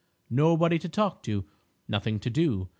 Nobody 0.31 0.79
to 0.79 0.89
talk 0.89 1.21
to. 1.25 1.45
Nothing 1.87 2.19
to 2.21 2.29
do. 2.31 2.67